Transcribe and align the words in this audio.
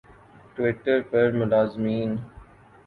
Twitter 0.55 0.97
پر 1.11 1.25
ملازمین 1.39 2.09